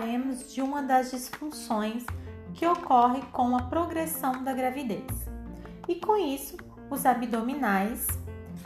[0.00, 2.06] Falaremos de uma das disfunções
[2.54, 5.04] que ocorre com a progressão da gravidez.
[5.86, 6.56] E com isso,
[6.88, 8.06] os abdominais,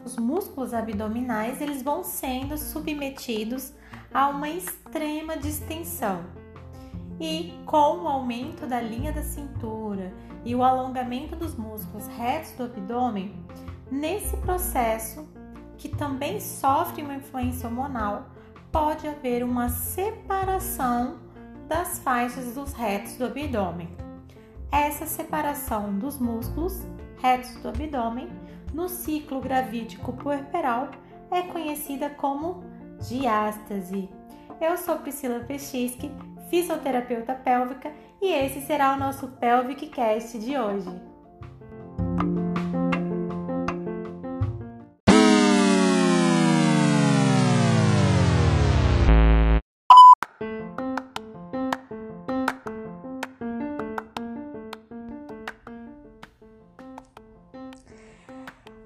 [0.05, 3.73] os músculos abdominais, eles vão sendo submetidos
[4.13, 6.25] a uma extrema distensão.
[7.19, 10.15] E com o aumento da linha da cintura
[10.45, 13.45] e o alongamento dos músculos retos do abdômen,
[13.91, 15.29] nesse processo,
[15.79, 18.31] que também sofre uma influência hormonal,
[18.71, 21.24] pode haver uma separação
[21.69, 23.89] das faixas dos retos do abdômen.
[24.71, 26.83] Essa separação dos músculos
[27.23, 28.29] retos do abdômen
[28.73, 30.91] no ciclo gravídico puerperal
[31.31, 32.63] é conhecida como
[33.09, 34.09] diástase.
[34.61, 36.11] Eu sou Priscila Pechisky,
[36.49, 41.14] fisioterapeuta pélvica, e esse será o nosso Pelvic Cast de hoje.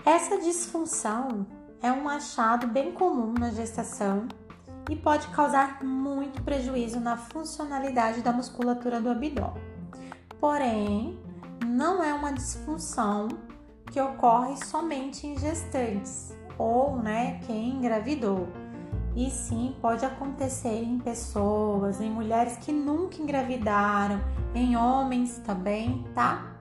[0.09, 1.47] Essa disfunção
[1.83, 4.27] é um achado bem comum na gestação
[4.89, 9.63] e pode causar muito prejuízo na funcionalidade da musculatura do abdômen.
[10.41, 11.21] Porém,
[11.63, 13.29] não é uma disfunção
[13.93, 18.49] que ocorre somente em gestantes ou, né, quem engravidou.
[19.15, 24.23] E sim, pode acontecer em pessoas, em mulheres que nunca engravidaram,
[24.55, 26.57] em homens também, tá?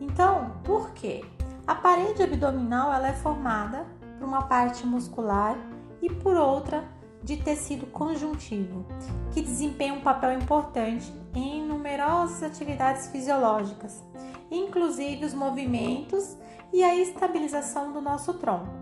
[0.00, 1.22] Então, por quê?
[1.70, 3.86] A parede abdominal ela é formada
[4.18, 5.56] por uma parte muscular
[6.02, 6.82] e por outra
[7.22, 8.84] de tecido conjuntivo,
[9.30, 14.02] que desempenha um papel importante em numerosas atividades fisiológicas,
[14.50, 16.36] inclusive os movimentos
[16.72, 18.74] e a estabilização do nosso tronco.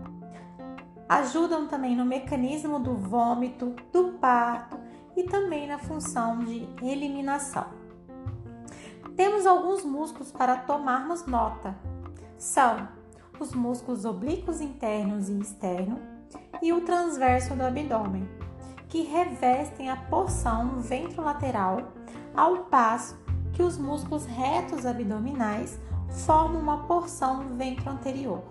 [1.07, 4.79] Ajudam também no mecanismo do vômito, do parto
[5.15, 7.67] e também na função de eliminação.
[9.15, 11.77] Temos alguns músculos para tomarmos nota,
[12.39, 12.87] são
[13.39, 15.99] os músculos oblíquos internos e externo
[16.61, 18.27] e o transverso do abdômen,
[18.87, 21.91] que revestem a porção ventrolateral,
[22.35, 23.19] ao passo
[23.53, 25.79] que os músculos retos abdominais
[26.25, 28.41] formam uma porção ventro-anterior.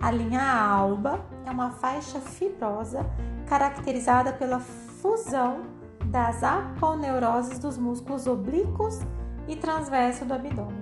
[0.00, 3.06] A linha alba é uma faixa fibrosa
[3.46, 5.60] caracterizada pela fusão
[6.06, 9.00] das aponeuroses dos músculos oblíquos
[9.46, 10.81] e transverso do abdômen.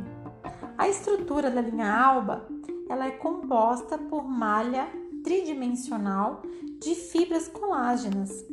[0.80, 2.48] A estrutura da linha alba
[2.88, 4.88] ela é composta por malha
[5.22, 6.40] tridimensional
[6.78, 8.46] de fibras colágenas,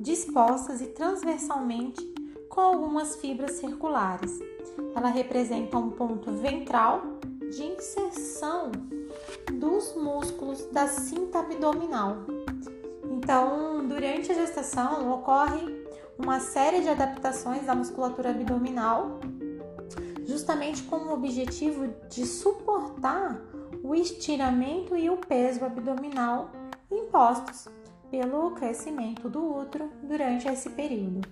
[0.00, 2.02] dispostas e transversalmente
[2.48, 4.40] com algumas fibras circulares.
[4.96, 7.02] Ela representa um ponto ventral
[7.54, 8.72] de inserção
[9.52, 12.16] dos músculos da cinta abdominal.
[13.10, 15.84] Então, durante a gestação ocorre
[16.18, 19.20] uma série de adaptações da musculatura abdominal
[20.24, 23.40] justamente com o objetivo de suportar
[23.82, 26.50] o estiramento e o peso abdominal
[26.90, 27.68] impostos
[28.10, 31.28] pelo crescimento do útero durante esse período.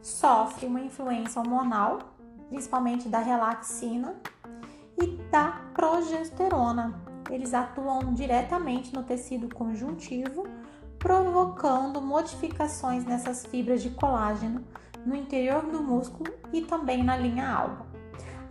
[0.00, 1.98] Sofre uma influência hormonal,
[2.48, 4.16] principalmente da relaxina
[5.00, 7.00] e da progesterona.
[7.30, 10.46] Eles atuam diretamente no tecido conjuntivo,
[10.98, 14.64] provocando modificações nessas fibras de colágeno
[15.04, 17.91] no interior do músculo e também na linha alba.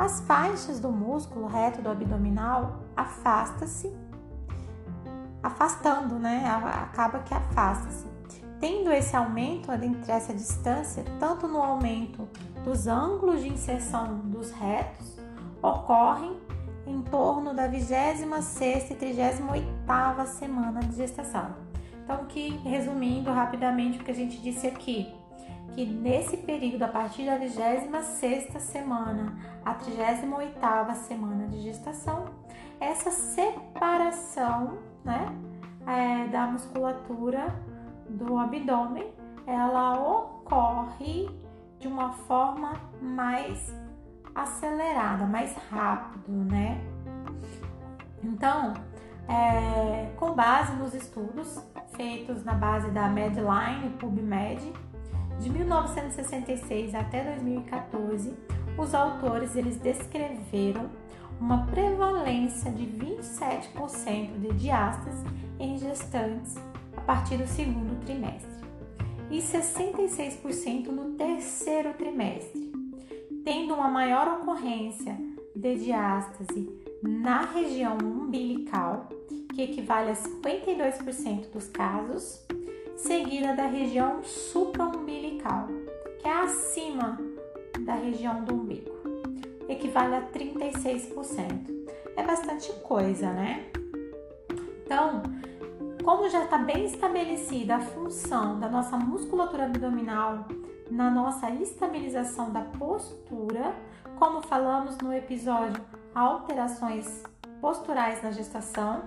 [0.02, 3.96] As faixas do músculo reto do abdominal afasta-se,
[5.44, 6.44] afastando, né?
[6.48, 8.08] Acaba que afasta-se.
[8.60, 12.28] Tendo esse aumento entre essa distância, tanto no aumento
[12.64, 15.20] dos ângulos de inserção dos retos,
[15.62, 16.36] ocorrem
[16.88, 21.52] em torno da 26 e 38 semana de gestação.
[22.04, 25.14] Então, que resumindo rapidamente o que a gente disse aqui,
[25.73, 29.35] que nesse período, a partir da 26ª semana
[29.66, 32.26] à 38ª semana de gestação,
[32.79, 35.28] essa separação né,
[35.88, 37.56] é, da musculatura
[38.09, 39.14] do abdômen,
[39.46, 41.29] ela ocorre
[41.79, 43.73] de uma forma mais
[44.35, 46.79] acelerada, mais rápido, né?
[48.23, 48.73] Então,
[49.28, 51.64] é, com base nos estudos
[51.96, 54.73] feitos na base da Medline, PubMed,
[55.41, 58.32] de 1966 até 2014,
[58.78, 60.90] os autores eles descreveram
[61.40, 65.26] uma prevalência de 27% de diástase
[65.59, 66.55] em gestantes
[66.96, 68.61] a partir do segundo trimestre
[69.32, 72.72] e 66% no terceiro trimestre,
[73.44, 75.17] tendo uma maior ocorrência
[75.55, 76.70] de diástase
[77.02, 79.09] na região umbilical,
[79.55, 82.46] que equivale a 52% dos casos,
[83.02, 85.68] seguida da região supraumbilical,
[86.20, 87.18] que é acima
[87.80, 88.92] da região do umbigo,
[89.68, 91.88] equivale a 36%.
[92.16, 93.72] É bastante coisa, né?
[94.86, 95.24] Então,
[96.03, 100.46] como já está bem estabelecida a função da nossa musculatura abdominal
[100.90, 103.74] na nossa estabilização da postura,
[104.20, 105.82] como falamos no episódio
[106.14, 107.24] Alterações
[107.62, 109.04] posturais na gestação,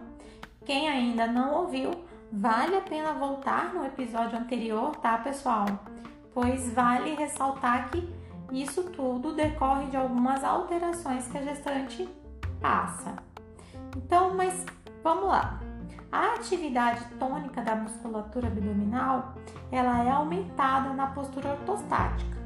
[0.64, 1.90] quem ainda não ouviu,
[2.36, 5.66] vale a pena voltar no episódio anterior, tá, pessoal?
[6.32, 8.12] Pois vale ressaltar que
[8.50, 12.08] isso tudo decorre de algumas alterações que a gestante
[12.60, 13.14] passa.
[13.96, 14.66] Então, mas
[15.02, 15.60] vamos lá.
[16.10, 19.34] A atividade tônica da musculatura abdominal,
[19.70, 22.36] ela é aumentada na postura ortostática.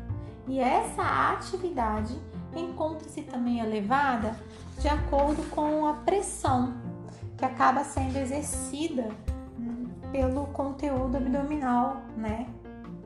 [0.47, 2.19] E essa atividade
[2.55, 4.37] encontra-se também elevada
[4.79, 6.75] de acordo com a pressão
[7.37, 9.09] que acaba sendo exercida
[10.11, 12.47] pelo conteúdo abdominal, né,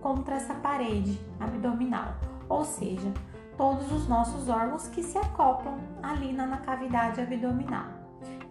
[0.00, 2.14] contra essa parede abdominal.
[2.48, 3.12] Ou seja,
[3.56, 7.86] todos os nossos órgãos que se acoplam ali na, na cavidade abdominal.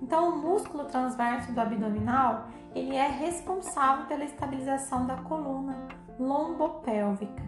[0.02, 5.88] Então, o músculo transverso do abdominal, ele é responsável pela estabilização da coluna
[6.20, 7.44] lombopélvica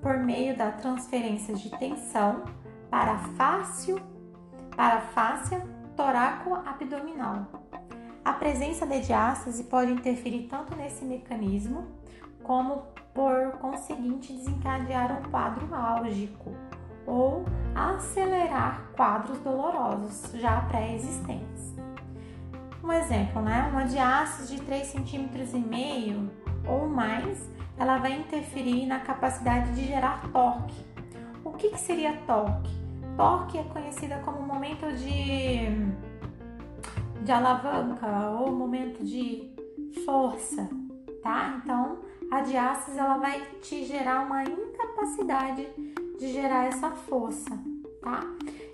[0.00, 2.44] por meio da transferência de tensão
[2.90, 3.18] para a
[4.76, 5.60] para a fáscia
[5.96, 7.46] toraco-abdominal.
[8.28, 11.86] A presença de diástase pode interferir tanto nesse mecanismo
[12.42, 12.82] como
[13.14, 16.52] por conseguinte desencadear um quadro álgico
[17.06, 21.74] ou acelerar quadros dolorosos já pré-existentes.
[22.84, 23.66] Um exemplo, né?
[23.72, 26.28] Uma diástase de 3,5 cm
[26.66, 27.48] ou mais,
[27.78, 30.84] ela vai interferir na capacidade de gerar torque.
[31.42, 32.76] O que, que seria torque?
[33.16, 35.70] Torque é conhecida como momento de,
[37.22, 39.50] de alavanca ou momento de
[40.04, 40.68] força,
[41.22, 41.60] tá?
[41.62, 41.98] Então,
[42.30, 45.66] a diástase ela vai te gerar uma incapacidade
[46.18, 47.58] de gerar essa força,
[48.02, 48.20] tá?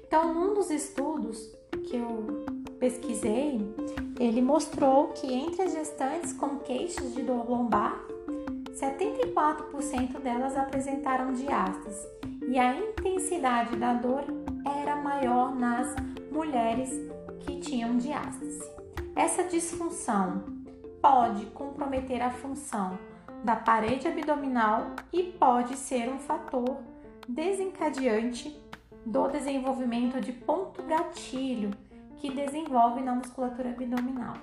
[0.07, 1.53] Então, num dos estudos
[1.85, 2.45] que eu
[2.79, 3.61] pesquisei,
[4.19, 8.01] ele mostrou que entre as gestantes com queixas de dor lombar,
[8.75, 12.07] 74% delas apresentaram diástase
[12.49, 14.25] e a intensidade da dor
[14.81, 15.95] era maior nas
[16.31, 16.91] mulheres
[17.45, 18.63] que tinham diástase.
[19.15, 20.45] Essa disfunção
[21.01, 22.99] pode comprometer a função
[23.45, 26.79] da parede abdominal e pode ser um fator
[27.29, 28.59] desencadeante
[29.05, 31.71] do desenvolvimento de ponto gatilho
[32.17, 34.35] que desenvolve na musculatura abdominal,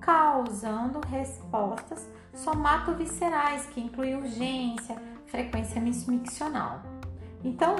[0.00, 6.80] causando respostas somatoviscerais, que incluem urgência, frequência miccional.
[7.44, 7.76] Então,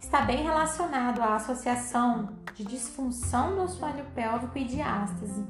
[0.00, 5.46] está bem relacionado à associação de disfunção do assoalho pélvico e diástase.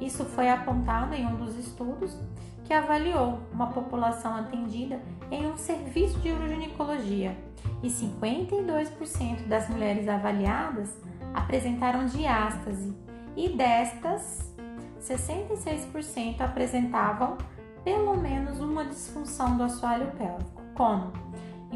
[0.00, 2.18] Isso foi apontado em um dos estudos
[2.64, 5.00] que avaliou uma população atendida
[5.30, 7.36] em um serviço de uroginecologia
[7.82, 11.00] e 52% das mulheres avaliadas
[11.32, 12.92] apresentaram diástase
[13.36, 14.52] e destas,
[15.00, 17.38] 66% apresentavam
[17.84, 21.12] pelo menos uma disfunção do assoalho pélvico, como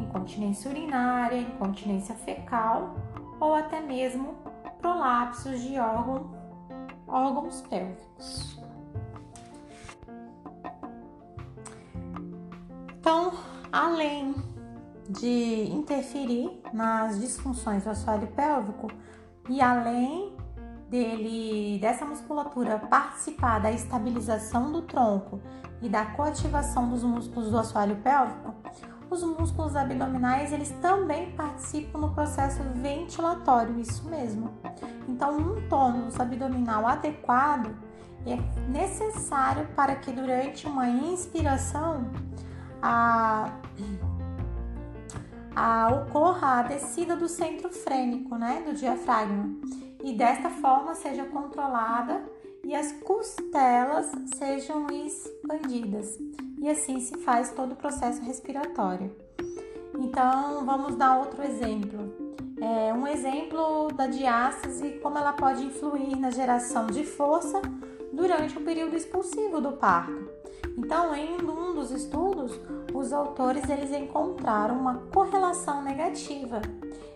[0.01, 2.95] incontinência urinária, incontinência fecal
[3.39, 4.35] ou até mesmo
[4.81, 6.31] prolapsos de órgão,
[7.07, 8.59] órgãos pélvicos.
[12.99, 13.33] Então,
[13.73, 14.35] além
[15.09, 18.89] de interferir nas disfunções do assoalho pélvico
[19.49, 20.37] e além
[20.89, 25.41] dele dessa musculatura participar da estabilização do tronco
[25.81, 28.55] e da coativação dos músculos do assoalho pélvico,
[29.11, 34.53] os músculos abdominais eles também participam no processo ventilatório, isso mesmo.
[35.09, 37.75] Então, um tônus abdominal adequado
[38.27, 38.37] é
[38.71, 42.11] necessário para que durante uma inspiração
[42.81, 43.53] a,
[45.57, 49.51] a ocorra a descida do centro frênico, né, do diafragma,
[50.03, 52.23] e desta forma seja controlada
[52.65, 56.19] e as costelas sejam expandidas.
[56.61, 59.11] E assim se faz todo o processo respiratório.
[59.99, 62.31] Então, vamos dar outro exemplo.
[62.61, 67.63] É um exemplo da diástase, como ela pode influir na geração de força
[68.13, 70.29] durante o período expulsivo do parto.
[70.77, 72.61] Então, em um dos estudos,
[72.95, 76.61] os autores eles encontraram uma correlação negativa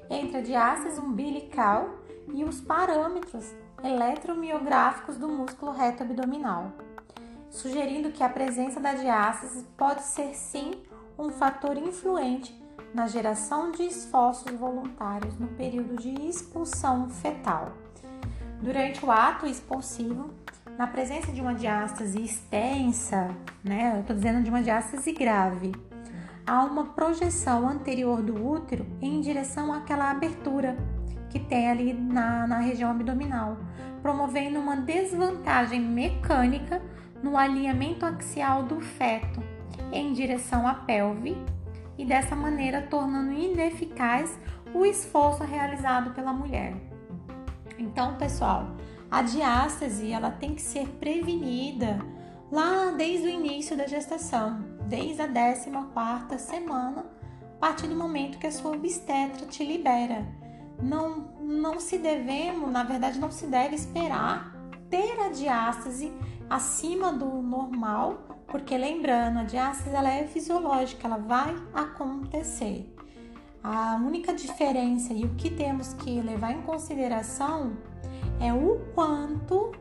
[0.09, 1.91] entre a diástase umbilical
[2.33, 6.73] e os parâmetros eletromiográficos do músculo reto abdominal,
[7.55, 10.73] sugerindo que a presença da diástase pode ser sim
[11.17, 12.53] um fator influente
[12.93, 17.73] na geração de esforços voluntários no período de expulsão fetal.
[18.61, 20.31] Durante o ato expulsivo,
[20.77, 23.29] na presença de uma diástase extensa,
[23.63, 23.93] né?
[23.95, 25.73] Eu estou dizendo de uma diástase grave,
[26.45, 30.77] há uma projeção anterior do útero em direção àquela abertura
[31.31, 33.57] que tem ali na, na região abdominal,
[34.03, 36.83] promovendo uma desvantagem mecânica
[37.23, 39.43] no alinhamento axial do feto
[39.93, 41.37] em direção à pelve
[41.97, 44.39] e dessa maneira tornando ineficaz
[44.75, 46.75] o esforço realizado pela mulher.
[47.79, 48.75] Então, pessoal,
[49.11, 51.99] a diástase ela tem que ser prevenida
[52.51, 57.07] lá desde o início da gestação, desde a 14 semana,
[57.57, 60.27] a partir do momento que a sua obstetra te libera.
[60.83, 64.53] Não, não se devemos, na verdade, não se deve esperar
[64.91, 66.13] ter a diástase
[66.49, 72.95] acima do normal, porque lembrando, a diástase ela é fisiológica, ela vai acontecer.
[73.63, 77.73] A única diferença e o que temos que levar em consideração
[78.39, 79.73] é o quanto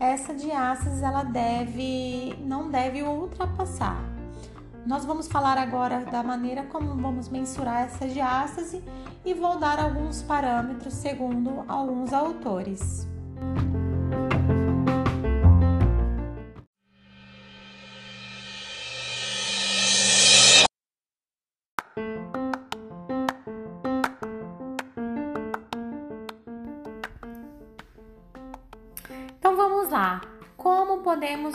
[0.00, 4.02] essa diástase ela deve não deve ultrapassar.
[4.84, 8.82] Nós vamos falar agora da maneira como vamos mensurar essa diástase
[9.24, 13.06] e vou dar alguns parâmetros segundo alguns autores.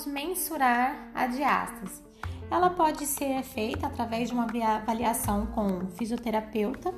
[0.08, 2.04] Mensurar a diástase?
[2.50, 6.94] Ela pode ser feita através de uma avaliação com fisioterapeuta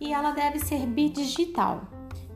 [0.00, 1.82] e ela deve ser bidigital.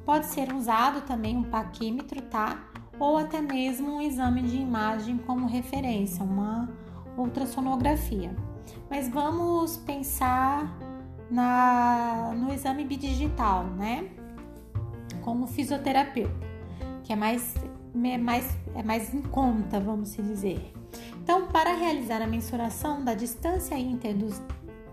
[0.05, 2.65] Pode ser usado também um paquímetro, tá?
[2.99, 6.69] Ou até mesmo um exame de imagem como referência, uma
[7.17, 8.35] ultrassonografia.
[8.89, 10.75] Mas vamos pensar
[11.31, 14.09] na, no exame bidigital, né?
[15.23, 16.47] Como fisioterapeuta,
[17.05, 17.55] que é mais,
[18.05, 20.73] é mais, é mais em conta, vamos dizer.
[21.23, 24.41] Então, para realizar a mensuração da distância ínter dos,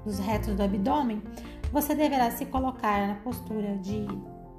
[0.04, 1.22] dos retos do abdômen,
[1.72, 4.06] você deverá se colocar na postura de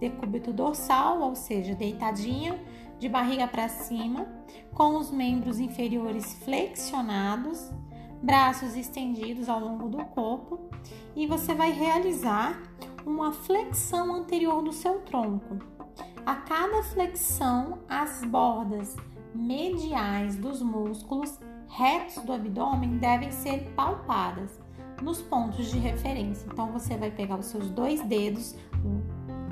[0.00, 2.58] decúbito dorsal, ou seja, deitadinha,
[2.98, 4.26] de barriga para cima,
[4.72, 7.70] com os membros inferiores flexionados,
[8.22, 10.58] braços estendidos ao longo do corpo,
[11.14, 12.60] e você vai realizar
[13.04, 15.75] uma flexão anterior do seu tronco.
[16.26, 18.96] A cada flexão, as bordas
[19.32, 24.58] mediais dos músculos retos do abdômen devem ser palpadas
[25.00, 26.48] nos pontos de referência.
[26.52, 28.56] Então você vai pegar os seus dois dedos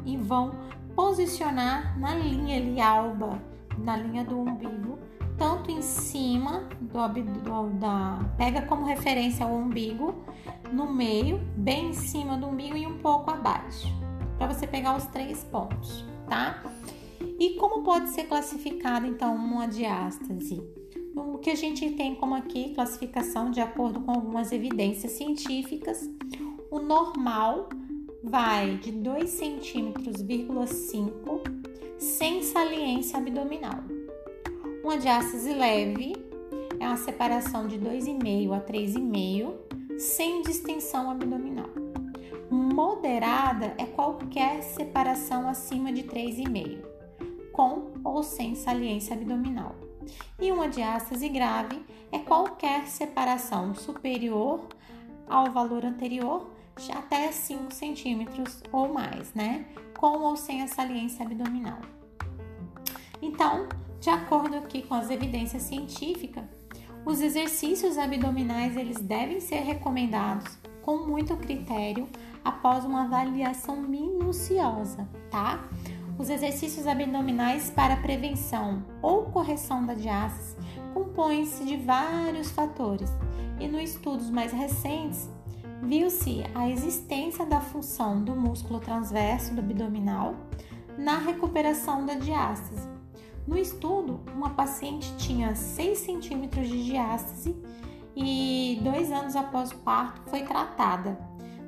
[0.05, 0.57] e vão
[0.97, 3.41] posicionar na linha ali alba,
[3.79, 4.99] na linha do umbigo,
[5.39, 7.09] tanto em cima do,
[7.41, 10.25] do da pega como referência o umbigo,
[10.73, 13.87] no meio, bem em cima do umbigo e um pouco abaixo,
[14.39, 16.63] para você pegar os três pontos, tá?
[17.39, 20.63] E como pode ser classificada então uma diástase?
[21.17, 26.09] O que a gente tem como aqui classificação de acordo com algumas evidências científicas,
[26.71, 27.69] o normal
[28.23, 30.17] vai de 2 centímetros,
[31.99, 33.85] sem saliência abdominal.
[34.83, 36.15] Uma diástase leve
[36.81, 41.84] é uma separação de 2,5 a 3,5 sem distensão abdominal.
[42.75, 46.85] Moderada é qualquer separação acima de 3,5,
[47.53, 49.77] com ou sem saliência abdominal.
[50.41, 54.67] E uma diástase grave é qualquer separação superior
[55.29, 56.51] ao valor anterior,
[56.93, 59.67] até 5 centímetros ou mais, né?
[59.97, 61.79] Com ou sem a saliência abdominal.
[63.23, 63.69] Então,
[64.01, 66.43] de acordo aqui com as evidências científicas,
[67.07, 72.07] os exercícios abdominais eles devem ser recomendados com muito critério
[72.45, 75.65] após uma avaliação minuciosa, tá?
[76.19, 80.57] Os exercícios abdominais para prevenção ou correção da diástase
[80.93, 83.11] compõem-se de vários fatores
[83.59, 85.29] e nos estudos mais recentes
[85.83, 90.37] viu-se a existência da função do músculo transverso do abdominal
[90.97, 92.89] na recuperação da diástase.
[93.47, 97.55] No estudo, uma paciente tinha 6 centímetros de diástase
[98.17, 101.19] e dois anos após o parto foi tratada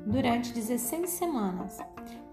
[0.06, 1.78] durante 16 semanas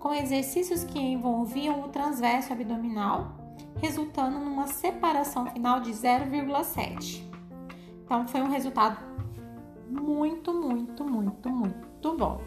[0.03, 3.37] com exercícios que envolviam o transverso abdominal,
[3.77, 7.23] resultando numa separação final de 0,7.
[8.03, 8.99] Então foi um resultado
[9.89, 12.41] muito, muito, muito, muito bom.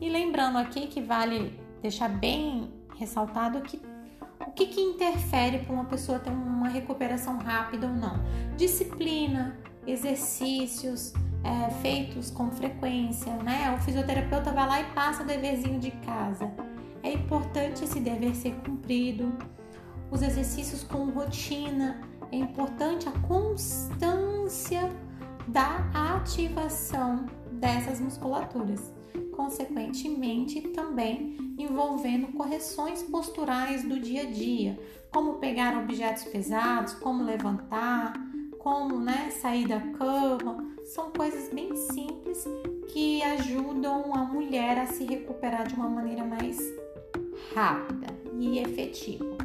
[0.00, 3.80] E lembrando aqui que vale deixar bem ressaltado que
[4.44, 8.18] o que, que interfere para uma pessoa ter uma recuperação rápida ou não?
[8.56, 9.56] Disciplina,
[9.90, 11.12] exercícios
[11.44, 13.74] é, feitos com frequência, né?
[13.76, 16.50] O fisioterapeuta vai lá e passa o deverzinho de casa
[17.02, 19.36] é importante esse dever ser cumprido.
[20.10, 22.00] Os exercícios com rotina
[22.32, 24.90] é importante a constância
[25.46, 28.92] da ativação dessas musculaturas,
[29.34, 34.78] consequentemente também envolvendo correções posturais do dia a dia,
[35.10, 38.12] como pegar objetos pesados, como levantar,
[38.58, 42.44] como né, sair da cama, são coisas bem simples
[42.88, 46.58] que ajudam a mulher a se recuperar de uma maneira mais
[47.54, 48.06] rápida
[48.38, 49.36] e efetiva.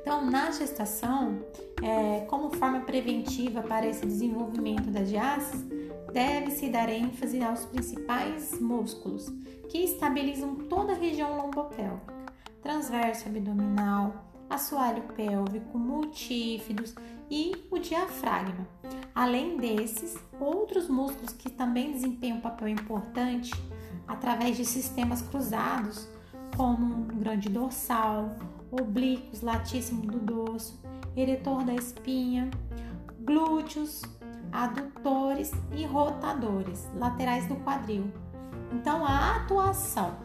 [0.00, 1.40] Então, na gestação,
[1.82, 5.64] é, como forma preventiva para esse desenvolvimento da diástase,
[6.12, 9.28] deve-se dar ênfase aos principais músculos
[9.68, 12.14] que estabilizam toda a região lombopélvica,
[12.62, 16.94] transverso abdominal, assoalho pélvico, multífidos
[17.30, 18.66] e o diafragma.
[19.14, 23.52] Além desses, outros músculos que também desempenham um papel importante
[24.06, 26.08] através de sistemas cruzados,
[26.56, 28.36] como o grande dorsal,
[28.70, 30.80] oblíquos, latíssimo do dorso,
[31.16, 32.50] eretor da espinha,
[33.20, 34.02] glúteos,
[34.52, 38.12] adutores e rotadores laterais do quadril.
[38.72, 40.16] Então, a atuação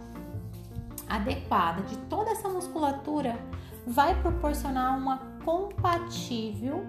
[1.08, 3.38] adequada de toda essa musculatura
[3.86, 6.86] vai proporcionar uma compatível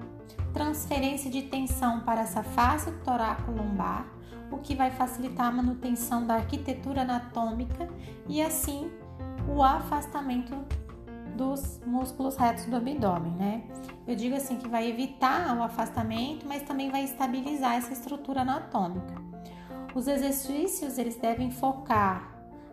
[0.53, 4.07] transferência de tensão para essa face torácico-lombar,
[4.51, 7.89] o que vai facilitar a manutenção da arquitetura anatômica
[8.29, 8.91] e assim
[9.49, 10.55] o afastamento
[11.37, 13.65] dos músculos retos do abdômen, né?
[14.07, 19.15] Eu digo assim que vai evitar o afastamento, mas também vai estabilizar essa estrutura anatômica.
[19.95, 22.31] Os exercícios eles devem focar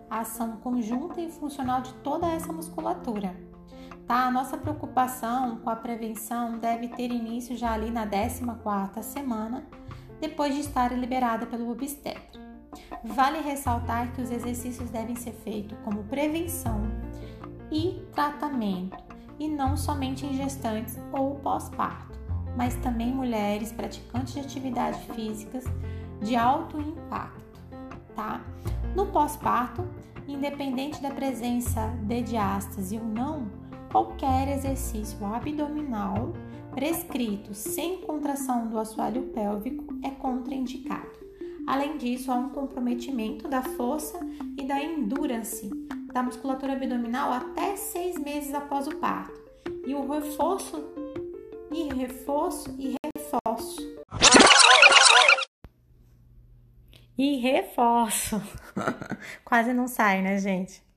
[0.09, 3.48] a ação conjunta e funcional de toda essa musculatura
[4.09, 4.25] tá?
[4.25, 9.67] A nossa preocupação com a prevenção deve ter início já ali na 14ª semana,
[10.19, 12.41] depois de estar liberada pelo obstetra.
[13.03, 16.81] Vale ressaltar que os exercícios devem ser feitos como prevenção
[17.71, 18.97] e tratamento,
[19.37, 22.19] e não somente em gestantes ou pós-parto,
[22.57, 25.65] mas também mulheres praticantes de atividades físicas
[26.19, 27.61] de alto impacto,
[28.15, 28.41] tá?
[28.95, 29.87] No pós-parto,
[30.27, 36.33] independente da presença de diástase ou não, qualquer exercício abdominal
[36.71, 41.19] prescrito sem contração do assoalho pélvico é contraindicado.
[41.67, 44.19] Além disso, há um comprometimento da força
[44.57, 45.69] e da endurance
[46.13, 49.39] da musculatura abdominal até seis meses após o parto.
[49.85, 50.83] E o reforço
[51.71, 53.99] e reforço e reforço.
[57.17, 58.41] E reforço.
[59.45, 60.88] Quase não sai, né, gente?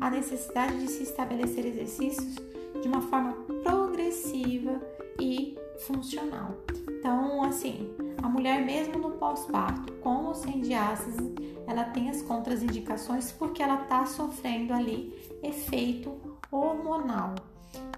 [0.00, 2.36] A necessidade de se estabelecer exercícios
[2.80, 4.80] de uma forma progressiva
[5.20, 6.54] e funcional.
[6.88, 11.34] Então, assim, a mulher mesmo no pós-parto, com ou sem diástase,
[11.66, 16.14] ela tem as contraindicações porque ela está sofrendo ali efeito
[16.50, 17.34] hormonal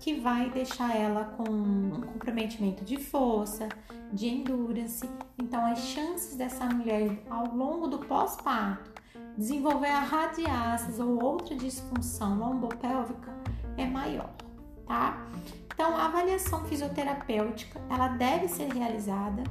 [0.01, 3.69] que vai deixar ela com um comprometimento de força,
[4.13, 5.09] de endurance.
[5.37, 8.96] Então, as chances dessa mulher ao longo do pós-parto
[9.37, 13.33] desenvolver a radiácea ou outra disfunção lombopélvica
[13.77, 14.31] é maior,
[14.87, 15.27] tá?
[15.73, 19.43] Então, a avaliação fisioterapêutica, ela deve ser realizada,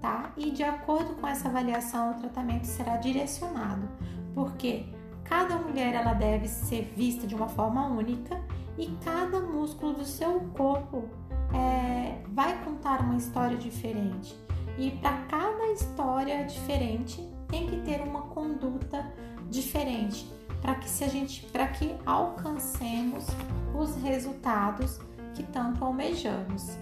[0.00, 0.30] tá?
[0.36, 3.88] E de acordo com essa avaliação, o tratamento será direcionado,
[4.34, 4.84] porque
[5.24, 8.38] cada mulher ela deve ser vista de uma forma única
[8.76, 11.08] e cada músculo do seu corpo
[11.54, 14.36] é, vai contar uma história diferente.
[14.76, 19.12] E para cada história diferente, tem que ter uma conduta
[19.50, 20.30] diferente
[20.62, 23.26] para que se a gente para que alcancemos
[23.74, 24.98] os resultados
[25.34, 26.76] que tanto almejamos.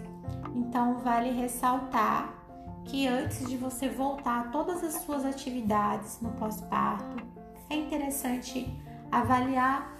[0.54, 2.34] Então vale ressaltar
[2.84, 7.22] que antes de você voltar a todas as suas atividades no pós-parto,
[7.70, 8.66] é interessante
[9.12, 9.94] avaliar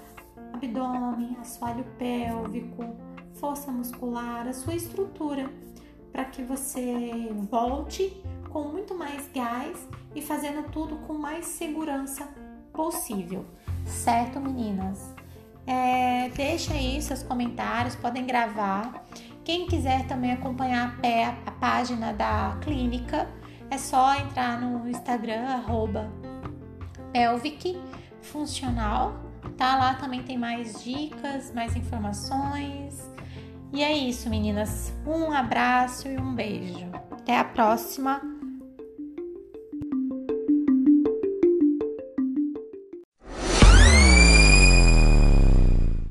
[0.53, 2.97] abdômen, assoalho pélvico,
[3.35, 5.51] força muscular, a sua estrutura,
[6.11, 12.27] para que você volte com muito mais gás e fazendo tudo com mais segurança
[12.79, 13.45] possível.
[13.85, 15.13] Certo, meninas?
[15.67, 19.05] É, deixa aí seus comentários, podem gravar.
[19.45, 23.29] Quem quiser também acompanhar a pé a página da clínica,
[23.69, 26.09] é só entrar no Instagram, arroba
[27.13, 27.77] pelvic
[28.23, 29.15] funcional,
[29.57, 29.77] tá?
[29.77, 33.11] Lá também tem mais dicas, mais informações.
[33.73, 34.95] E é isso, meninas.
[35.05, 36.89] Um abraço e um beijo.
[37.11, 38.38] Até a próxima